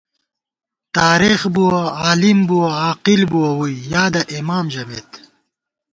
تارېخ 0.97 1.41
بُوَہ، 1.53 1.79
عالم 2.01 2.39
بُوَہ، 2.47 2.69
عاقل 2.83 3.21
بُوَہ 3.31 3.49
ووئی، 3.57 3.75
یادَہ 3.91 4.21
اېمام 4.31 4.65
ژَمېت 4.73 5.09